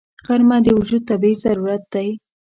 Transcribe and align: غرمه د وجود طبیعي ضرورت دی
غرمه 0.25 0.57
د 0.63 0.67
وجود 0.79 1.01
طبیعي 1.09 1.35
ضرورت 1.45 1.83
دی 1.93 2.09